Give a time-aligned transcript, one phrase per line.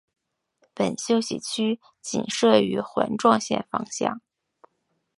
[0.73, 4.19] 本休息区仅设于环状线方向。